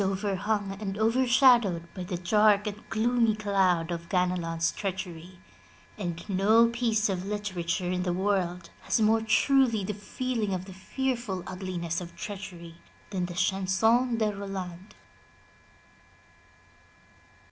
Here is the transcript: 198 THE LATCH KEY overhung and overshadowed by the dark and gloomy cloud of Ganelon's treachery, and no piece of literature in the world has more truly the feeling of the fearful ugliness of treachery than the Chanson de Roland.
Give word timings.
198 0.01 0.01
THE 0.01 0.29
LATCH 0.29 0.45
KEY 0.47 0.49
overhung 0.49 0.81
and 0.81 0.97
overshadowed 0.97 1.93
by 1.93 2.03
the 2.03 2.17
dark 2.17 2.65
and 2.65 2.89
gloomy 2.89 3.35
cloud 3.35 3.91
of 3.91 4.09
Ganelon's 4.09 4.71
treachery, 4.71 5.37
and 5.95 6.27
no 6.27 6.69
piece 6.69 7.07
of 7.07 7.23
literature 7.23 7.91
in 7.91 8.01
the 8.01 8.11
world 8.11 8.71
has 8.81 8.99
more 8.99 9.21
truly 9.21 9.83
the 9.83 9.93
feeling 9.93 10.55
of 10.55 10.65
the 10.65 10.73
fearful 10.73 11.43
ugliness 11.45 12.01
of 12.01 12.15
treachery 12.15 12.77
than 13.11 13.27
the 13.27 13.35
Chanson 13.35 14.17
de 14.17 14.35
Roland. 14.35 14.95